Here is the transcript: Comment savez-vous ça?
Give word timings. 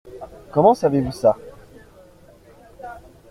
Comment 0.51 0.73
savez-vous 0.73 1.11
ça? 1.11 1.37